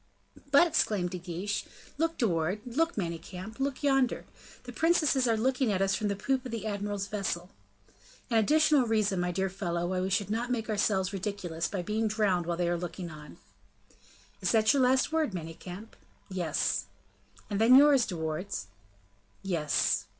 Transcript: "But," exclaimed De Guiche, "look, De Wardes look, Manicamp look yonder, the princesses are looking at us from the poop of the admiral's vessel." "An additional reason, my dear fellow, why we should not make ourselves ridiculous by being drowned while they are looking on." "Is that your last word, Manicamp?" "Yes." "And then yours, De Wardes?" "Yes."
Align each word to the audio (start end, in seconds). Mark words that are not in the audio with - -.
"But," 0.49 0.65
exclaimed 0.65 1.11
De 1.11 1.19
Guiche, 1.19 1.63
"look, 1.99 2.17
De 2.17 2.27
Wardes 2.27 2.61
look, 2.75 2.95
Manicamp 2.97 3.59
look 3.59 3.83
yonder, 3.83 4.25
the 4.63 4.71
princesses 4.73 5.27
are 5.27 5.37
looking 5.37 5.71
at 5.71 5.79
us 5.79 5.93
from 5.93 6.07
the 6.07 6.15
poop 6.15 6.43
of 6.43 6.51
the 6.51 6.65
admiral's 6.65 7.05
vessel." 7.05 7.51
"An 8.31 8.39
additional 8.39 8.87
reason, 8.87 9.19
my 9.19 9.31
dear 9.31 9.47
fellow, 9.47 9.85
why 9.85 10.01
we 10.01 10.09
should 10.09 10.31
not 10.31 10.49
make 10.49 10.71
ourselves 10.71 11.13
ridiculous 11.13 11.67
by 11.67 11.83
being 11.83 12.07
drowned 12.07 12.47
while 12.47 12.57
they 12.57 12.67
are 12.67 12.79
looking 12.79 13.11
on." 13.11 13.37
"Is 14.41 14.49
that 14.53 14.73
your 14.73 14.81
last 14.81 15.11
word, 15.11 15.35
Manicamp?" 15.35 15.95
"Yes." 16.31 16.85
"And 17.51 17.61
then 17.61 17.75
yours, 17.75 18.07
De 18.07 18.17
Wardes?" 18.17 18.65
"Yes." 19.43 20.07